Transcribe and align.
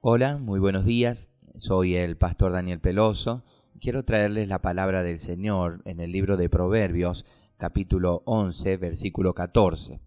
Hola, 0.00 0.38
muy 0.38 0.60
buenos 0.60 0.84
días. 0.84 1.32
Soy 1.56 1.96
el 1.96 2.16
pastor 2.16 2.52
Daniel 2.52 2.78
Peloso. 2.78 3.42
Quiero 3.80 4.04
traerles 4.04 4.46
la 4.46 4.62
palabra 4.62 5.02
del 5.02 5.18
Señor 5.18 5.82
en 5.86 5.98
el 5.98 6.12
libro 6.12 6.36
de 6.36 6.48
Proverbios, 6.48 7.26
capítulo 7.56 8.22
11, 8.24 8.76
versículo 8.76 9.34
14. 9.34 10.00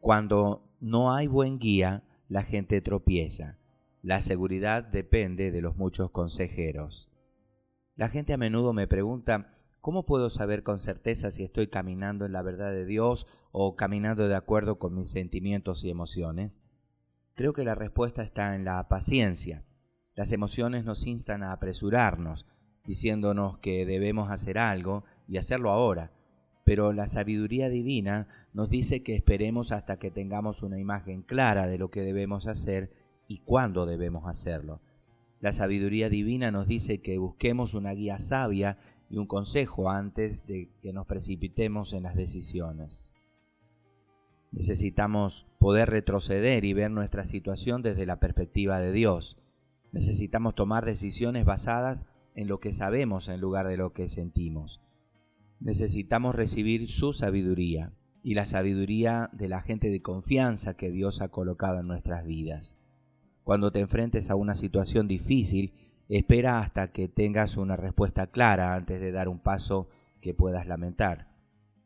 Cuando 0.00 0.64
no 0.80 1.14
hay 1.14 1.28
buen 1.28 1.60
guía, 1.60 2.02
la 2.28 2.42
gente 2.42 2.80
tropieza. 2.80 3.60
La 4.02 4.20
seguridad 4.20 4.82
depende 4.82 5.52
de 5.52 5.62
los 5.62 5.76
muchos 5.76 6.10
consejeros. 6.10 7.08
La 7.94 8.08
gente 8.08 8.32
a 8.32 8.38
menudo 8.38 8.72
me 8.72 8.88
pregunta, 8.88 9.54
¿cómo 9.80 10.04
puedo 10.04 10.30
saber 10.30 10.64
con 10.64 10.80
certeza 10.80 11.30
si 11.30 11.44
estoy 11.44 11.68
caminando 11.68 12.26
en 12.26 12.32
la 12.32 12.42
verdad 12.42 12.72
de 12.72 12.86
Dios 12.86 13.28
o 13.52 13.76
caminando 13.76 14.26
de 14.26 14.34
acuerdo 14.34 14.80
con 14.80 14.96
mis 14.96 15.12
sentimientos 15.12 15.84
y 15.84 15.90
emociones? 15.90 16.60
Creo 17.40 17.54
que 17.54 17.64
la 17.64 17.74
respuesta 17.74 18.22
está 18.22 18.54
en 18.54 18.66
la 18.66 18.86
paciencia. 18.86 19.64
Las 20.14 20.30
emociones 20.30 20.84
nos 20.84 21.06
instan 21.06 21.42
a 21.42 21.52
apresurarnos, 21.52 22.44
diciéndonos 22.84 23.56
que 23.60 23.86
debemos 23.86 24.30
hacer 24.30 24.58
algo 24.58 25.04
y 25.26 25.38
hacerlo 25.38 25.70
ahora. 25.70 26.12
Pero 26.66 26.92
la 26.92 27.06
sabiduría 27.06 27.70
divina 27.70 28.28
nos 28.52 28.68
dice 28.68 29.02
que 29.02 29.14
esperemos 29.14 29.72
hasta 29.72 29.98
que 29.98 30.10
tengamos 30.10 30.62
una 30.62 30.78
imagen 30.78 31.22
clara 31.22 31.66
de 31.66 31.78
lo 31.78 31.90
que 31.90 32.02
debemos 32.02 32.46
hacer 32.46 32.92
y 33.26 33.38
cuándo 33.38 33.86
debemos 33.86 34.28
hacerlo. 34.28 34.82
La 35.40 35.52
sabiduría 35.52 36.10
divina 36.10 36.50
nos 36.50 36.68
dice 36.68 37.00
que 37.00 37.16
busquemos 37.16 37.72
una 37.72 37.92
guía 37.92 38.18
sabia 38.18 38.76
y 39.08 39.16
un 39.16 39.26
consejo 39.26 39.88
antes 39.88 40.46
de 40.46 40.68
que 40.82 40.92
nos 40.92 41.06
precipitemos 41.06 41.94
en 41.94 42.02
las 42.02 42.16
decisiones. 42.16 43.14
Necesitamos 44.52 45.46
poder 45.58 45.90
retroceder 45.90 46.64
y 46.64 46.72
ver 46.72 46.90
nuestra 46.90 47.24
situación 47.24 47.82
desde 47.82 48.06
la 48.06 48.18
perspectiva 48.18 48.80
de 48.80 48.92
Dios. 48.92 49.38
Necesitamos 49.92 50.54
tomar 50.54 50.84
decisiones 50.84 51.44
basadas 51.44 52.06
en 52.34 52.48
lo 52.48 52.58
que 52.60 52.72
sabemos 52.72 53.28
en 53.28 53.40
lugar 53.40 53.68
de 53.68 53.76
lo 53.76 53.92
que 53.92 54.08
sentimos. 54.08 54.80
Necesitamos 55.60 56.34
recibir 56.34 56.90
su 56.90 57.12
sabiduría 57.12 57.92
y 58.22 58.34
la 58.34 58.46
sabiduría 58.46 59.30
de 59.32 59.48
la 59.48 59.60
gente 59.60 59.90
de 59.90 60.02
confianza 60.02 60.74
que 60.74 60.90
Dios 60.90 61.20
ha 61.20 61.28
colocado 61.28 61.80
en 61.80 61.86
nuestras 61.86 62.24
vidas. 62.26 62.76
Cuando 63.44 63.72
te 63.72 63.80
enfrentes 63.80 64.30
a 64.30 64.36
una 64.36 64.54
situación 64.54 65.08
difícil, 65.08 65.74
espera 66.08 66.58
hasta 66.58 66.92
que 66.92 67.08
tengas 67.08 67.56
una 67.56 67.76
respuesta 67.76 68.26
clara 68.26 68.74
antes 68.74 69.00
de 69.00 69.12
dar 69.12 69.28
un 69.28 69.38
paso 69.38 69.88
que 70.20 70.34
puedas 70.34 70.66
lamentar. 70.66 71.28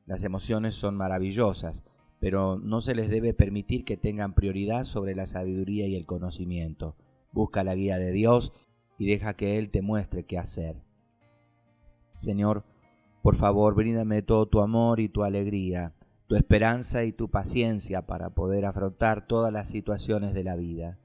Las 0.06 0.24
emociones 0.24 0.74
son 0.74 0.96
maravillosas, 0.96 1.84
pero 2.24 2.58
no 2.58 2.80
se 2.80 2.94
les 2.94 3.10
debe 3.10 3.34
permitir 3.34 3.84
que 3.84 3.98
tengan 3.98 4.32
prioridad 4.32 4.84
sobre 4.84 5.14
la 5.14 5.26
sabiduría 5.26 5.86
y 5.86 5.94
el 5.94 6.06
conocimiento. 6.06 6.96
Busca 7.32 7.62
la 7.64 7.74
guía 7.74 7.98
de 7.98 8.12
Dios 8.12 8.54
y 8.96 9.04
deja 9.04 9.34
que 9.34 9.58
Él 9.58 9.70
te 9.70 9.82
muestre 9.82 10.24
qué 10.24 10.38
hacer. 10.38 10.82
Señor, 12.14 12.64
por 13.20 13.36
favor, 13.36 13.74
bríndame 13.74 14.22
todo 14.22 14.46
tu 14.46 14.62
amor 14.62 15.00
y 15.00 15.10
tu 15.10 15.22
alegría, 15.22 15.92
tu 16.26 16.34
esperanza 16.34 17.04
y 17.04 17.12
tu 17.12 17.28
paciencia 17.28 18.06
para 18.06 18.30
poder 18.30 18.64
afrontar 18.64 19.26
todas 19.26 19.52
las 19.52 19.68
situaciones 19.68 20.32
de 20.32 20.44
la 20.44 20.56
vida. 20.56 20.98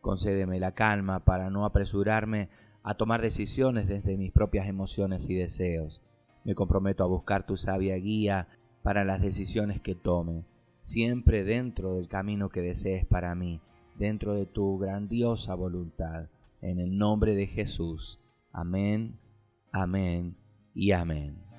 Concédeme 0.00 0.60
la 0.60 0.70
calma 0.76 1.24
para 1.24 1.50
no 1.50 1.64
apresurarme 1.64 2.48
a 2.84 2.94
tomar 2.94 3.22
decisiones 3.22 3.88
desde 3.88 4.16
mis 4.16 4.30
propias 4.30 4.68
emociones 4.68 5.28
y 5.30 5.34
deseos. 5.34 6.00
Me 6.44 6.54
comprometo 6.54 7.02
a 7.02 7.08
buscar 7.08 7.44
tu 7.44 7.56
sabia 7.56 7.96
guía 7.96 8.46
para 8.84 9.04
las 9.04 9.20
decisiones 9.20 9.80
que 9.80 9.96
tome 9.96 10.44
siempre 10.82 11.44
dentro 11.44 11.94
del 11.94 12.08
camino 12.08 12.48
que 12.48 12.60
desees 12.60 13.04
para 13.04 13.34
mí, 13.34 13.60
dentro 13.96 14.34
de 14.34 14.46
tu 14.46 14.78
grandiosa 14.78 15.54
voluntad. 15.54 16.28
En 16.60 16.78
el 16.78 16.96
nombre 16.96 17.34
de 17.34 17.46
Jesús. 17.46 18.20
Amén, 18.52 19.18
amén 19.72 20.36
y 20.74 20.92
amén. 20.92 21.49